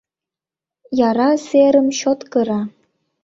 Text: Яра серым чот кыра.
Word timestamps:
Яра 1.09 1.31
серым 1.45 1.87
чот 1.99 2.19
кыра. 2.31 2.61